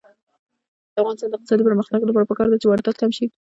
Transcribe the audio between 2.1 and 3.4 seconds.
پکار ده چې واردات کم شي.